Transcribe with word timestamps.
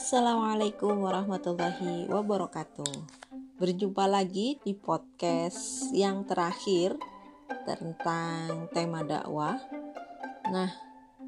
Assalamualaikum 0.00 1.04
warahmatullahi 1.04 2.08
wabarakatuh. 2.08 2.88
Berjumpa 3.60 4.08
lagi 4.08 4.56
di 4.64 4.72
podcast 4.72 5.92
yang 5.92 6.24
terakhir 6.24 6.96
tentang 7.68 8.64
tema 8.72 9.04
dakwah. 9.04 9.60
Nah, 10.48 10.72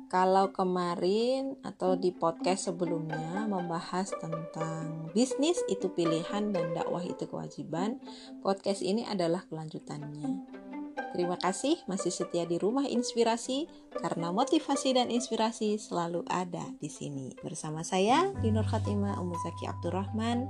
kalau 0.08 0.56
kemarin 0.56 1.60
atau 1.60 2.00
di 2.00 2.16
podcast 2.16 2.72
sebelumnya 2.72 3.44
membahas 3.44 4.08
tentang 4.16 5.12
bisnis 5.12 5.60
itu 5.68 5.92
pilihan 5.92 6.56
dan 6.56 6.72
dakwah 6.72 7.04
itu 7.04 7.28
kewajiban, 7.28 8.00
podcast 8.40 8.80
ini 8.80 9.04
adalah 9.04 9.44
kelanjutannya. 9.52 10.48
Terima 10.92 11.36
kasih 11.40 11.80
masih 11.88 12.12
setia 12.12 12.44
di 12.44 12.60
Rumah 12.60 12.84
Inspirasi 12.88 13.68
karena 13.96 14.32
motivasi 14.32 14.96
dan 14.96 15.08
inspirasi 15.08 15.80
selalu 15.80 16.24
ada 16.28 16.64
di 16.80 16.88
sini. 16.88 17.32
Bersama 17.40 17.80
saya 17.84 18.32
Dinur 18.40 18.64
Khatimah 18.68 19.20
Umuzaki 19.20 19.68
Abdurrahman. 19.68 20.48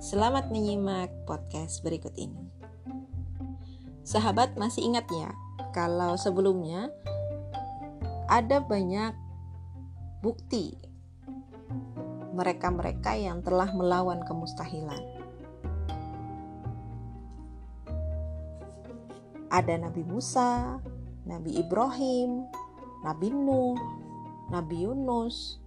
Selamat 0.00 0.48
menyimak 0.48 1.12
podcast 1.28 1.84
berikut 1.84 2.16
ini. 2.16 2.48
Sahabat 4.00 4.56
masih 4.56 4.88
ingat 4.88 5.04
ya, 5.12 5.28
kalau 5.76 6.16
sebelumnya 6.16 6.88
ada 8.32 8.64
banyak 8.64 9.12
bukti 10.24 10.76
mereka-mereka 12.32 13.12
yang 13.16 13.44
telah 13.44 13.68
melawan 13.76 14.24
kemustahilan 14.24 15.19
Ada 19.50 19.82
Nabi 19.82 20.06
Musa, 20.06 20.78
Nabi 21.26 21.58
Ibrahim, 21.58 22.46
Nabi 23.02 23.28
Nuh, 23.34 23.74
Nabi 24.50 24.86
Yunus, 24.86 25.60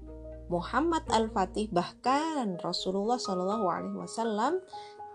Muhammad 0.51 1.07
Al-Fatih 1.07 1.71
bahkan 1.71 2.59
Rasulullah 2.59 3.15
Shallallahu 3.15 3.65
Alaihi 3.67 3.97
Wasallam 3.97 4.59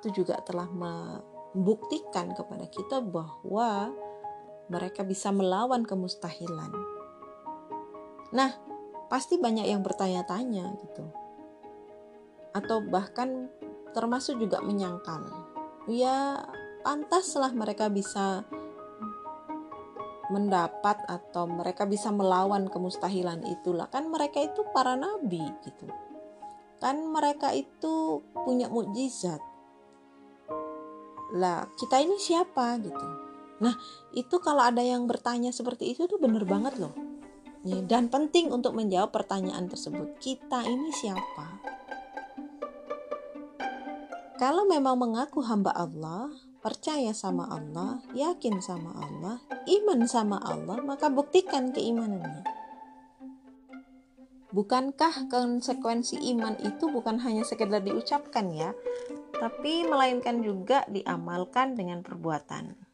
itu 0.00 0.22
juga 0.22 0.40
telah 0.42 0.66
membuktikan 0.70 2.32
kepada 2.32 2.66
kita 2.70 3.04
bahwa 3.04 3.92
mereka 4.68 5.04
bisa 5.04 5.32
melawan 5.32 5.84
kemustahilan. 5.84 6.72
Nah, 8.32 8.50
pasti 9.08 9.40
banyak 9.40 9.64
yang 9.68 9.80
bertanya-tanya 9.80 10.76
gitu. 10.84 11.08
Atau 12.52 12.84
bahkan 12.84 13.48
termasuk 13.96 14.36
juga 14.38 14.60
menyangkal. 14.60 15.24
Ya, 15.88 16.44
pantaslah 16.84 17.52
mereka 17.56 17.88
bisa 17.88 18.44
mendapat 20.28 21.00
atau 21.08 21.48
mereka 21.48 21.88
bisa 21.88 22.12
melawan 22.12 22.68
kemustahilan 22.68 23.44
itulah. 23.48 23.88
Kan 23.88 24.12
mereka 24.12 24.44
itu 24.44 24.64
para 24.72 24.94
nabi 24.94 25.42
gitu. 25.64 25.88
Kan 26.78 27.10
mereka 27.10 27.50
itu 27.56 28.22
punya 28.32 28.70
mukjizat. 28.70 29.40
Lah 31.36 31.68
kita 31.76 32.00
ini 32.00 32.16
siapa 32.16 32.78
gitu? 32.80 33.06
Nah 33.58 33.74
itu 34.14 34.36
kalau 34.38 34.62
ada 34.62 34.80
yang 34.80 35.04
bertanya 35.10 35.50
seperti 35.50 35.92
itu 35.96 36.06
tuh 36.06 36.20
bener 36.20 36.46
banget 36.46 36.78
loh. 36.78 36.94
Ya, 37.66 37.82
dan 37.82 38.06
penting 38.06 38.54
untuk 38.54 38.78
menjawab 38.78 39.10
pertanyaan 39.10 39.66
tersebut. 39.66 40.16
Kita 40.22 40.62
ini 40.62 40.94
siapa? 40.94 41.58
Kalau 44.38 44.70
memang 44.70 44.94
mengaku 44.94 45.42
hamba 45.42 45.74
Allah 45.74 46.30
percaya 46.58 47.14
sama 47.14 47.46
Allah, 47.46 48.02
yakin 48.14 48.58
sama 48.58 48.90
Allah, 48.98 49.36
iman 49.66 50.00
sama 50.10 50.42
Allah, 50.42 50.82
maka 50.82 51.06
buktikan 51.06 51.70
keimanannya. 51.70 52.42
Bukankah 54.48 55.28
konsekuensi 55.28 56.18
iman 56.34 56.56
itu 56.64 56.88
bukan 56.88 57.20
hanya 57.20 57.44
sekedar 57.44 57.84
diucapkan 57.84 58.48
ya, 58.50 58.72
tapi 59.36 59.84
melainkan 59.84 60.40
juga 60.40 60.88
diamalkan 60.88 61.76
dengan 61.76 62.00
perbuatan. 62.00 62.88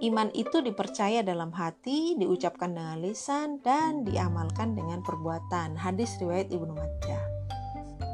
Iman 0.00 0.32
itu 0.32 0.64
dipercaya 0.64 1.20
dalam 1.20 1.52
hati, 1.52 2.16
diucapkan 2.16 2.72
dengan 2.72 3.04
lisan, 3.04 3.60
dan 3.60 4.00
diamalkan 4.00 4.72
dengan 4.72 5.04
perbuatan. 5.04 5.76
Hadis 5.76 6.16
riwayat 6.16 6.48
Ibnu 6.48 6.72
Majah. 6.72 7.29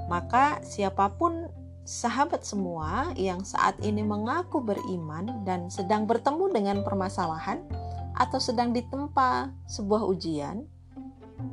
Maka 0.06 0.62
siapa 0.62 1.10
pun 1.18 1.50
sahabat 1.86 2.42
semua 2.42 3.14
yang 3.14 3.46
saat 3.46 3.78
ini 3.82 4.02
mengaku 4.02 4.58
beriman 4.58 5.46
dan 5.46 5.70
sedang 5.70 6.06
bertemu 6.06 6.50
dengan 6.50 6.76
permasalahan 6.82 7.62
atau 8.18 8.42
sedang 8.42 8.74
ditempa 8.74 9.54
sebuah 9.70 10.02
ujian 10.08 10.66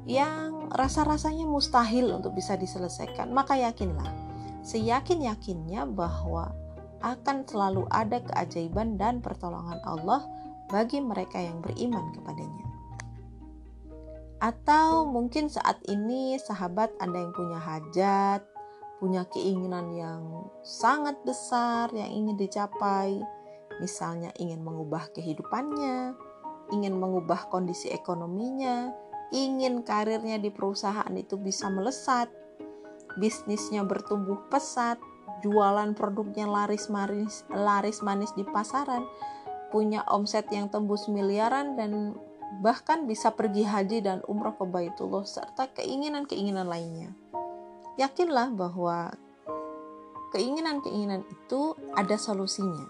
yang 0.08 0.72
rasa-rasanya 0.72 1.46
mustahil 1.46 2.16
untuk 2.16 2.34
bisa 2.34 2.56
diselesaikan, 2.56 3.30
maka 3.30 3.60
yakinlah, 3.60 4.08
seyakin-yakinnya 4.64 5.86
bahwa 5.92 6.56
akan 7.04 7.44
selalu 7.44 7.84
ada 7.92 8.24
keajaiban 8.24 8.96
dan 8.96 9.20
pertolongan 9.20 9.84
Allah 9.84 10.24
bagi 10.72 11.04
mereka 11.04 11.38
yang 11.38 11.60
beriman 11.60 12.16
kepadanya. 12.16 12.73
Atau 14.44 15.08
mungkin 15.08 15.48
saat 15.48 15.80
ini 15.88 16.36
sahabat 16.36 16.92
Anda 17.00 17.24
yang 17.24 17.32
punya 17.32 17.64
hajat, 17.64 18.44
punya 19.00 19.24
keinginan 19.32 19.96
yang 19.96 20.52
sangat 20.68 21.16
besar 21.24 21.88
yang 21.96 22.12
ingin 22.12 22.36
dicapai, 22.36 23.24
misalnya 23.80 24.36
ingin 24.36 24.60
mengubah 24.60 25.08
kehidupannya, 25.16 26.12
ingin 26.76 26.92
mengubah 27.00 27.48
kondisi 27.48 27.88
ekonominya, 27.96 28.92
ingin 29.32 29.80
karirnya 29.80 30.36
di 30.36 30.52
perusahaan 30.52 31.16
itu 31.16 31.40
bisa 31.40 31.72
melesat, 31.72 32.28
bisnisnya 33.16 33.88
bertumbuh 33.88 34.44
pesat, 34.52 35.00
jualan 35.40 35.96
produknya 35.96 36.52
laris 36.52 36.92
manis, 36.92 37.48
laris 37.48 38.04
manis 38.04 38.36
di 38.36 38.44
pasaran, 38.44 39.08
punya 39.72 40.04
omset 40.12 40.52
yang 40.52 40.68
tembus 40.68 41.08
miliaran 41.08 41.80
dan 41.80 42.20
bahkan 42.62 43.10
bisa 43.10 43.34
pergi 43.34 43.64
haji 43.66 44.04
dan 44.04 44.20
umroh 44.30 44.54
ke 44.54 44.66
Baitullah 44.68 45.26
serta 45.26 45.72
keinginan-keinginan 45.74 46.68
lainnya. 46.68 47.16
Yakinlah 47.98 48.54
bahwa 48.54 49.14
keinginan-keinginan 50.34 51.24
itu 51.30 51.78
ada 51.94 52.18
solusinya. 52.18 52.90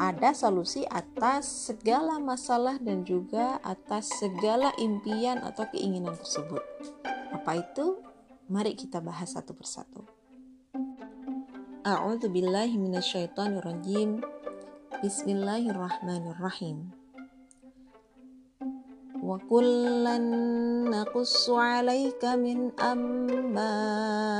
Ada 0.00 0.32
solusi 0.32 0.88
atas 0.88 1.68
segala 1.68 2.16
masalah 2.16 2.80
dan 2.80 3.04
juga 3.04 3.60
atas 3.60 4.08
segala 4.16 4.72
impian 4.80 5.44
atau 5.44 5.68
keinginan 5.68 6.16
tersebut. 6.16 6.64
Apa 7.36 7.60
itu? 7.60 8.00
Mari 8.48 8.72
kita 8.74 9.04
bahas 9.04 9.36
satu 9.36 9.52
persatu. 9.52 10.08
A'udzu 11.84 12.32
billahi 12.32 12.80
minasyaitonir 12.80 13.64
Bismillahirrahmanirrahim. 14.98 16.90
Wa 19.22 19.38
kullan 19.46 20.26
naqussu 20.90 21.54
'alaika 21.54 22.34
min 22.34 22.74
amma'ir 22.74 24.34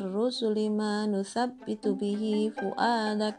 rusuli 0.00 0.72
ma 0.72 1.04
nuthabbitu 1.04 1.92
bihi 1.92 2.48
fu'adak 2.56 3.36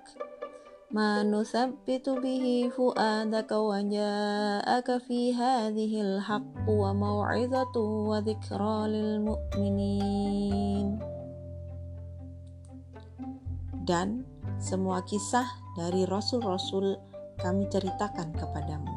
ma 0.94 1.26
nuthabbitu 1.26 2.22
bihi 2.22 2.70
fu'adaka 2.70 3.58
wa 3.58 3.82
ja'aka 3.82 5.02
fi 5.02 5.34
hadhihi 5.34 6.22
al-haqqu 6.22 6.70
wa 6.70 6.94
maw'izatu 6.94 8.14
wa 8.14 8.22
dhikra 8.22 8.86
lil 8.86 9.26
mu'minin 9.26 11.02
dan 13.90 14.22
semua 14.62 15.02
kisah 15.02 15.67
dari 15.78 16.10
rasul-rasul 16.10 16.98
kami 17.38 17.70
ceritakan 17.70 18.34
kepadamu. 18.34 18.90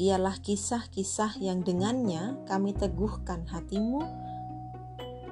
Ialah 0.00 0.40
kisah-kisah 0.40 1.36
yang 1.44 1.60
dengannya 1.60 2.40
kami 2.48 2.72
teguhkan 2.72 3.44
hatimu 3.44 4.00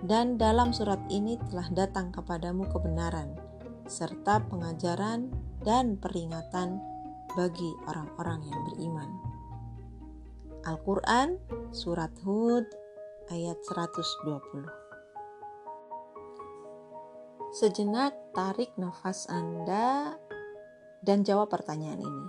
dan 0.04 0.36
dalam 0.36 0.76
surat 0.76 1.00
ini 1.08 1.40
telah 1.48 1.72
datang 1.72 2.12
kepadamu 2.12 2.68
kebenaran 2.68 3.32
serta 3.88 4.44
pengajaran 4.52 5.32
dan 5.64 5.96
peringatan 5.96 6.78
bagi 7.32 7.72
orang-orang 7.88 8.40
yang 8.44 8.60
beriman. 8.70 9.10
Al-Quran 10.68 11.40
Surat 11.72 12.12
Hud 12.20 12.68
ayat 13.32 13.56
120 13.64 14.79
Sejenak 17.50 18.14
tarik 18.30 18.70
nafas 18.78 19.26
Anda 19.26 20.14
dan 21.02 21.26
jawab 21.26 21.50
pertanyaan 21.50 21.98
ini. 21.98 22.26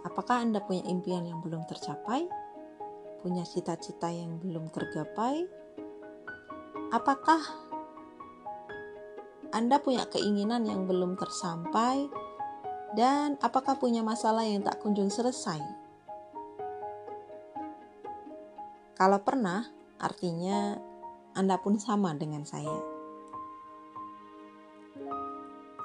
Apakah 0.00 0.40
Anda 0.40 0.64
punya 0.64 0.80
impian 0.88 1.28
yang 1.28 1.44
belum 1.44 1.68
tercapai? 1.68 2.24
Punya 3.20 3.44
cita-cita 3.44 4.08
yang 4.08 4.40
belum 4.40 4.72
tergapai? 4.72 5.44
Apakah 6.88 7.36
Anda 9.52 9.76
punya 9.76 10.08
keinginan 10.08 10.64
yang 10.64 10.88
belum 10.88 11.20
tersampai 11.20 12.08
Dan 12.96 13.36
apakah 13.44 13.76
punya 13.76 14.00
masalah 14.00 14.48
yang 14.48 14.64
tak 14.64 14.80
kunjung 14.80 15.12
selesai? 15.12 15.60
Kalau 18.96 19.20
pernah, 19.20 19.68
artinya 20.00 20.80
Anda 21.36 21.60
pun 21.60 21.76
sama 21.76 22.16
dengan 22.16 22.48
saya. 22.48 22.87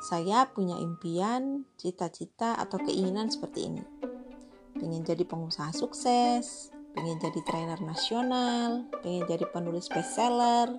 Saya 0.04 0.52
punya 0.52 0.76
impian, 0.84 1.64
cita-cita, 1.80 2.60
atau 2.60 2.76
keinginan 2.76 3.32
seperti 3.32 3.72
ini. 3.72 3.84
Pengen 4.76 5.08
jadi 5.08 5.24
pengusaha 5.24 5.72
sukses, 5.72 6.76
pengen 6.92 7.24
jadi 7.24 7.40
trainer 7.48 7.80
nasional, 7.80 8.84
pengen 9.00 9.24
jadi 9.32 9.48
penulis 9.48 9.88
bestseller, 9.88 10.76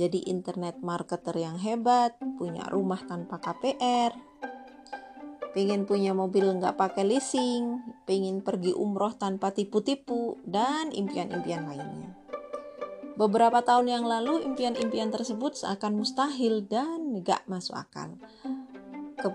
jadi 0.00 0.16
internet 0.32 0.80
marketer 0.80 1.36
yang 1.36 1.60
hebat, 1.60 2.16
punya 2.40 2.64
rumah 2.72 3.04
tanpa 3.04 3.36
KPR, 3.36 4.16
pengen 5.52 5.84
punya 5.84 6.16
mobil 6.16 6.48
nggak 6.48 6.80
pakai 6.80 7.04
leasing, 7.04 7.84
pengen 8.08 8.40
pergi 8.40 8.72
umroh 8.72 9.12
tanpa 9.12 9.52
tipu-tipu, 9.52 10.40
dan 10.48 10.88
impian-impian 10.88 11.68
lainnya. 11.68 12.23
Beberapa 13.14 13.62
tahun 13.62 13.86
yang 13.90 14.04
lalu, 14.06 14.42
impian-impian 14.42 15.14
tersebut 15.14 15.54
seakan 15.54 16.02
mustahil 16.02 16.66
dan 16.66 17.22
nggak 17.22 17.46
masuk 17.46 17.78
akal. 17.78 18.18
Ke, 19.14 19.28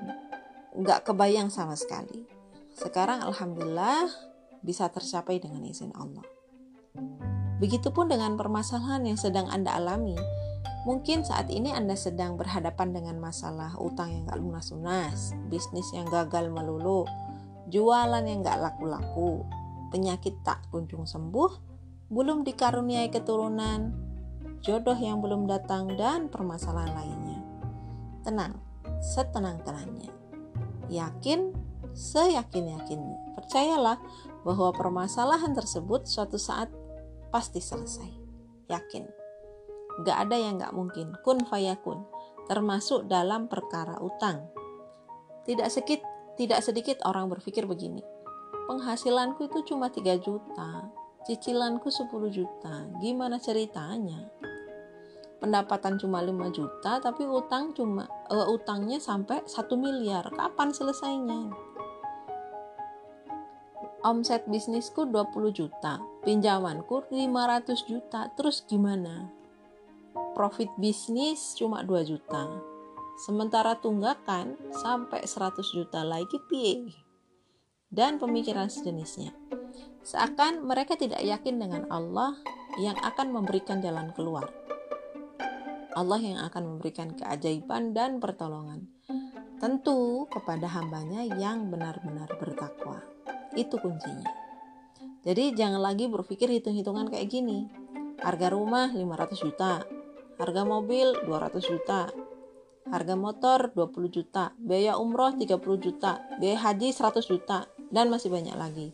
nggak 0.75 1.07
kebayang 1.07 1.47
sama 1.47 1.79
sekali. 1.79 2.27
Sekarang 2.75 3.23
Alhamdulillah 3.23 4.11
bisa 4.59 4.91
tercapai 4.91 5.39
dengan 5.39 5.63
izin 5.63 5.95
Allah. 5.95 6.27
Begitupun 7.59 8.11
dengan 8.11 8.35
permasalahan 8.35 9.03
yang 9.07 9.19
sedang 9.19 9.47
Anda 9.47 9.75
alami, 9.79 10.19
Mungkin 10.87 11.27
saat 11.27 11.51
ini 11.51 11.75
Anda 11.75 11.99
sedang 11.99 12.39
berhadapan 12.39 12.95
dengan 12.95 13.19
masalah 13.19 13.75
utang 13.83 14.15
yang 14.15 14.23
gak 14.31 14.39
lunas-lunas, 14.39 15.35
bisnis 15.51 15.91
yang 15.91 16.07
gagal 16.07 16.47
melulu, 16.47 17.03
jualan 17.67 18.23
yang 18.23 18.39
gak 18.39 18.63
laku-laku, 18.63 19.43
penyakit 19.91 20.39
tak 20.47 20.63
kunjung 20.71 21.03
sembuh, 21.03 21.68
belum 22.09 22.41
dikaruniai 22.41 23.13
keturunan, 23.13 23.93
jodoh 24.65 24.97
yang 24.97 25.21
belum 25.21 25.45
datang, 25.45 25.93
dan 25.93 26.27
permasalahan 26.27 26.93
lainnya. 26.97 27.39
Tenang, 28.25 28.57
setenang-tenangnya. 28.99 30.09
Yakin, 30.89 31.53
seyakin-yakinnya. 31.93 33.37
Percayalah 33.37 34.01
bahwa 34.41 34.73
permasalahan 34.73 35.53
tersebut 35.53 36.09
suatu 36.09 36.41
saat 36.41 36.73
pasti 37.29 37.61
selesai. 37.61 38.09
Yakin. 38.69 39.05
Gak 40.01 40.17
ada 40.27 40.35
yang 40.37 40.57
gak 40.57 40.73
mungkin. 40.73 41.13
Kun 41.21 41.45
fayakun. 41.45 42.05
Termasuk 42.49 43.05
dalam 43.05 43.45
perkara 43.45 44.01
utang. 44.01 44.49
Tidak 45.45 45.69
sedikit, 45.69 46.01
tidak 46.41 46.65
sedikit 46.65 46.97
orang 47.05 47.29
berpikir 47.29 47.69
begini. 47.69 48.01
Penghasilanku 48.65 49.49
itu 49.49 49.61
cuma 49.69 49.93
3 49.93 50.17
juta. 50.17 50.98
Cicilanku 51.27 51.89
10 51.91 52.07
juta. 52.31 52.87
Gimana 52.99 53.39
ceritanya? 53.39 54.29
Pendapatan 55.39 55.95
cuma 55.99 56.19
5 56.19 56.35
juta 56.51 56.99
tapi 56.99 57.23
utang 57.23 57.71
cuma 57.71 58.07
uh, 58.27 58.47
utangnya 58.51 58.99
sampai 58.99 59.43
1 59.43 59.55
miliar. 59.79 60.27
Kapan 60.31 60.69
selesainya? 60.75 61.67
omset 63.99 64.47
bisnisku 64.47 65.11
20 65.11 65.51
juta, 65.51 65.99
pinjamanku 66.23 67.11
500 67.11 67.83
juta, 67.83 68.31
terus 68.31 68.63
gimana? 68.63 69.27
profit 70.39 70.71
bisnis 70.79 71.51
cuma 71.59 71.83
2 71.83 72.07
juta. 72.07 72.47
Sementara 73.19 73.75
tunggakan 73.75 74.55
sampai 74.71 75.27
100 75.27 75.75
juta 75.75 75.99
lagi 76.07 76.39
piye. 76.47 76.95
Dan 77.91 78.15
pemikiran 78.23 78.71
sejenisnya. 78.71 79.35
Seakan 80.03 80.65
mereka 80.65 80.95
tidak 80.95 81.21
yakin 81.21 81.59
dengan 81.59 81.83
Allah 81.91 82.33
yang 82.79 82.95
akan 82.99 83.35
memberikan 83.35 83.83
jalan 83.83 84.15
keluar. 84.15 84.47
Allah 85.97 86.21
yang 86.21 86.39
akan 86.39 86.75
memberikan 86.75 87.11
keajaiban 87.17 87.91
dan 87.91 88.23
pertolongan. 88.23 88.87
Tentu 89.59 90.29
kepada 90.31 90.71
hambanya 90.71 91.27
yang 91.27 91.67
benar-benar 91.67 92.31
bertakwa. 92.39 93.03
Itu 93.51 93.75
kuncinya. 93.81 94.31
Jadi 95.27 95.51
jangan 95.51 95.83
lagi 95.83 96.07
berpikir 96.07 96.47
hitung-hitungan 96.47 97.11
kayak 97.11 97.27
gini. 97.27 97.67
Harga 98.23 98.47
rumah 98.55 98.87
500 98.91 99.35
juta, 99.35 99.83
harga 100.39 100.61
mobil 100.63 101.11
200 101.27 101.59
juta, 101.59 102.07
harga 102.87 103.15
motor 103.19 103.75
20 103.75 104.09
juta, 104.09 104.55
biaya 104.55 104.95
umroh 104.95 105.35
30 105.35 105.59
juta, 105.77 106.23
biaya 106.39 106.71
haji 106.71 106.89
100 106.95 107.21
juta, 107.27 107.67
dan 107.91 108.07
masih 108.07 108.31
banyak 108.31 108.55
lagi. 108.55 108.87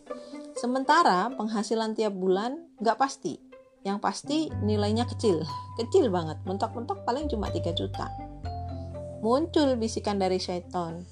Sementara 0.55 1.29
penghasilan 1.35 1.93
tiap 1.93 2.15
bulan 2.15 2.57
nggak 2.79 2.97
pasti. 2.97 3.37
Yang 3.85 3.97
pasti 4.01 4.37
nilainya 4.65 5.05
kecil, 5.05 5.45
kecil 5.77 6.09
banget, 6.09 6.41
mentok-mentok 6.47 7.05
paling 7.05 7.29
cuma 7.29 7.53
3 7.53 7.69
juta. 7.77 8.09
Muncul 9.21 9.77
bisikan 9.77 10.17
dari 10.17 10.41
syaitan. 10.41 11.05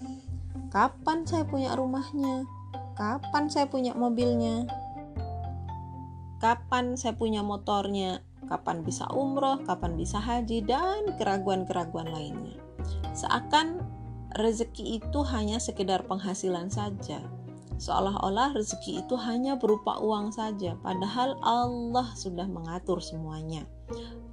Kapan 0.74 1.22
saya 1.30 1.46
punya 1.46 1.78
rumahnya? 1.78 2.50
Kapan 2.98 3.54
saya 3.54 3.70
punya 3.70 3.94
mobilnya? 3.94 4.66
Kapan 6.42 6.98
saya 6.98 7.14
punya 7.14 7.46
motornya? 7.46 8.26
kapan 8.48 8.84
bisa 8.84 9.08
umroh, 9.12 9.64
kapan 9.64 9.96
bisa 9.96 10.20
haji, 10.20 10.64
dan 10.64 11.16
keraguan-keraguan 11.18 12.12
lainnya. 12.12 12.60
Seakan 13.16 13.82
rezeki 14.36 15.02
itu 15.02 15.20
hanya 15.34 15.58
sekedar 15.58 16.06
penghasilan 16.06 16.70
saja. 16.70 17.24
Seolah-olah 17.82 18.54
rezeki 18.54 19.06
itu 19.06 19.16
hanya 19.18 19.58
berupa 19.58 19.98
uang 19.98 20.30
saja, 20.34 20.78
padahal 20.82 21.38
Allah 21.42 22.08
sudah 22.14 22.46
mengatur 22.46 23.02
semuanya. 23.02 23.66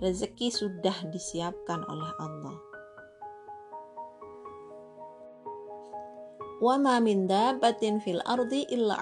Rezeki 0.00 0.52
sudah 0.52 0.96
disiapkan 1.08 1.84
oleh 1.88 2.12
Allah. 2.20 2.56
Wa 6.60 6.76
fil 8.04 8.20
ardi 8.28 8.68
illa 8.68 8.96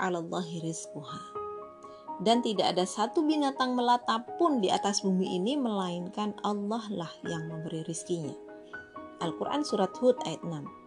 dan 2.18 2.42
tidak 2.42 2.74
ada 2.74 2.82
satu 2.82 3.22
binatang 3.22 3.78
melata 3.78 4.26
pun 4.38 4.58
di 4.58 4.70
atas 4.70 5.06
bumi 5.06 5.38
ini 5.38 5.54
melainkan 5.54 6.34
Allah 6.42 6.82
lah 6.90 7.12
yang 7.26 7.46
memberi 7.46 7.86
rizkinya. 7.86 8.34
Al-Quran 9.22 9.62
Surat 9.66 9.94
Hud 9.98 10.18
ayat 10.26 10.42
6 10.42 10.77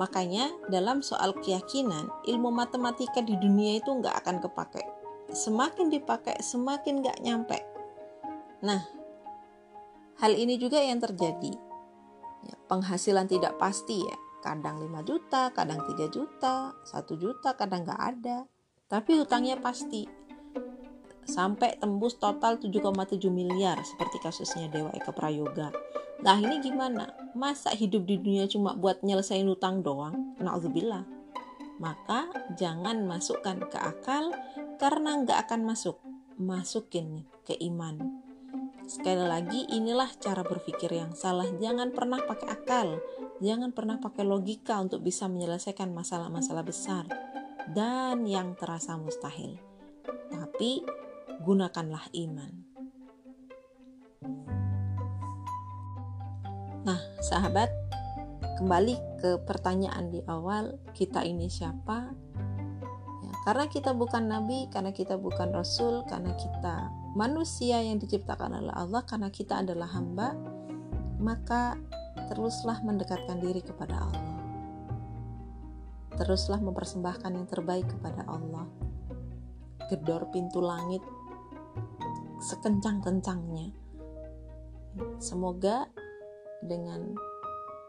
Makanya 0.00 0.48
dalam 0.72 1.04
soal 1.04 1.36
keyakinan, 1.36 2.08
ilmu 2.24 2.48
matematika 2.48 3.20
di 3.20 3.36
dunia 3.36 3.76
itu 3.84 3.92
nggak 3.92 4.24
akan 4.24 4.40
kepake. 4.40 4.80
Semakin 5.28 5.92
dipakai, 5.92 6.40
semakin 6.40 7.04
nggak 7.04 7.20
nyampe. 7.20 7.60
Nah, 8.64 8.80
hal 10.24 10.32
ini 10.32 10.56
juga 10.56 10.80
yang 10.80 11.04
terjadi. 11.04 11.52
Ya, 12.48 12.56
penghasilan 12.64 13.28
tidak 13.28 13.60
pasti 13.60 14.00
ya. 14.00 14.16
Kadang 14.40 14.80
5 14.80 15.04
juta, 15.04 15.52
kadang 15.52 15.84
3 15.84 16.08
juta, 16.08 16.72
1 16.88 17.20
juta, 17.20 17.52
kadang 17.52 17.84
nggak 17.84 18.00
ada. 18.00 18.48
Tapi 18.88 19.20
hutangnya 19.20 19.60
pasti 19.60 20.08
sampai 21.28 21.76
tembus 21.76 22.16
total 22.16 22.56
7,7 22.56 23.28
miliar 23.28 23.76
seperti 23.84 24.16
kasusnya 24.24 24.72
Dewa 24.72 24.90
Eka 24.96 25.12
Prayoga. 25.12 25.68
Nah 26.20 26.36
ini 26.36 26.60
gimana? 26.60 27.16
Masa 27.32 27.72
hidup 27.72 28.04
di 28.04 28.20
dunia 28.20 28.44
cuma 28.50 28.76
buat 28.76 29.00
nyelesain 29.00 29.46
utang 29.48 29.80
doang? 29.80 30.36
Na'udzubillah. 30.36 31.04
Maka 31.80 32.28
jangan 32.60 33.08
masukkan 33.08 33.56
ke 33.64 33.78
akal 33.80 34.36
karena 34.76 35.24
nggak 35.24 35.48
akan 35.48 35.64
masuk. 35.64 35.96
Masukin 36.36 37.24
ke 37.44 37.56
iman. 37.72 38.20
Sekali 38.84 39.22
lagi 39.22 39.64
inilah 39.70 40.08
cara 40.20 40.44
berpikir 40.44 40.92
yang 40.92 41.16
salah. 41.16 41.46
Jangan 41.46 41.92
pernah 41.94 42.20
pakai 42.20 42.48
akal. 42.52 42.88
Jangan 43.40 43.72
pernah 43.72 43.96
pakai 43.96 44.24
logika 44.28 44.76
untuk 44.76 45.00
bisa 45.00 45.24
menyelesaikan 45.24 45.88
masalah-masalah 45.96 46.60
besar 46.60 47.08
dan 47.72 48.28
yang 48.28 48.58
terasa 48.58 48.98
mustahil. 49.00 49.56
Tapi 50.28 50.84
gunakanlah 51.40 52.12
iman. 52.12 52.69
Nah, 56.90 56.98
sahabat, 57.22 57.70
kembali 58.58 59.22
ke 59.22 59.38
pertanyaan 59.46 60.10
di 60.10 60.26
awal, 60.26 60.74
kita 60.90 61.22
ini 61.22 61.46
siapa? 61.46 62.10
Ya, 63.22 63.34
karena 63.46 63.70
kita 63.70 63.94
bukan 63.94 64.26
nabi, 64.26 64.66
karena 64.74 64.90
kita 64.90 65.14
bukan 65.14 65.54
rasul, 65.54 66.02
karena 66.10 66.34
kita 66.34 66.90
manusia 67.14 67.78
yang 67.78 68.02
diciptakan 68.02 68.58
oleh 68.58 68.74
Allah, 68.74 69.06
karena 69.06 69.30
kita 69.30 69.62
adalah 69.62 69.86
hamba, 69.86 70.34
maka 71.22 71.78
teruslah 72.26 72.82
mendekatkan 72.82 73.38
diri 73.38 73.62
kepada 73.62 74.10
Allah. 74.10 74.34
Teruslah 76.18 76.58
mempersembahkan 76.58 77.30
yang 77.38 77.46
terbaik 77.46 77.86
kepada 77.86 78.26
Allah. 78.26 78.66
Gedor 79.86 80.26
pintu 80.34 80.58
langit 80.58 81.06
sekencang-kencangnya. 82.42 83.78
Semoga 85.22 85.86
dengan 86.64 87.16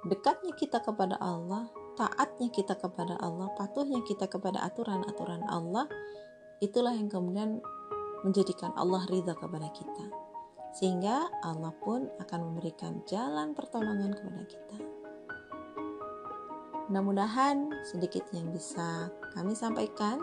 dekatnya 0.08 0.56
kita 0.58 0.82
kepada 0.82 1.20
Allah, 1.20 1.70
taatnya 2.00 2.50
kita 2.50 2.80
kepada 2.80 3.20
Allah, 3.20 3.52
patuhnya 3.60 4.02
kita 4.08 4.26
kepada 4.26 4.64
aturan-aturan 4.66 5.46
Allah, 5.46 5.86
itulah 6.64 6.96
yang 6.96 7.12
kemudian 7.12 7.60
menjadikan 8.24 8.72
Allah 8.78 9.04
ridha 9.10 9.34
kepada 9.36 9.68
kita. 9.74 10.06
Sehingga 10.72 11.28
Allah 11.44 11.76
pun 11.84 12.08
akan 12.24 12.40
memberikan 12.48 13.04
jalan 13.04 13.52
pertolongan 13.52 14.16
kepada 14.16 14.44
kita. 14.48 14.78
Mudah-mudahan 16.88 17.72
sedikit 17.88 18.24
yang 18.32 18.52
bisa 18.52 19.12
kami 19.36 19.56
sampaikan 19.56 20.20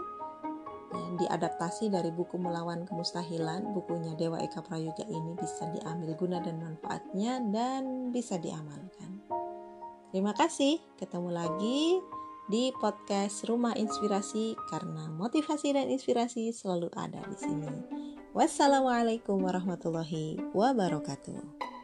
diadaptasi 1.19 1.93
dari 1.93 2.09
buku 2.15 2.39
Melawan 2.41 2.87
Kemustahilan, 2.89 3.75
bukunya 3.75 4.15
Dewa 4.17 4.41
Eka 4.41 4.65
Prayoga 4.65 5.05
ini 5.05 5.37
bisa 5.37 5.69
diambil 5.73 6.15
guna 6.17 6.39
dan 6.41 6.57
manfaatnya 6.63 7.43
dan 7.53 8.15
bisa 8.15 8.41
diamalkan. 8.41 9.21
Terima 10.09 10.33
kasih, 10.33 10.81
ketemu 10.97 11.31
lagi 11.35 12.01
di 12.49 12.73
podcast 12.81 13.45
Rumah 13.45 13.77
Inspirasi 13.77 14.57
karena 14.73 15.13
motivasi 15.13 15.77
dan 15.77 15.93
inspirasi 15.93 16.49
selalu 16.49 16.89
ada 16.97 17.21
di 17.29 17.37
sini. 17.37 17.73
Wassalamualaikum 18.33 19.37
warahmatullahi 19.45 20.41
wabarakatuh. 20.57 21.78